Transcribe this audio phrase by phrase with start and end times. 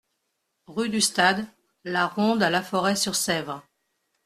[0.65, 1.45] Rue du Stade.
[1.83, 3.61] La Ronde à La Forêt-sur-Sèvre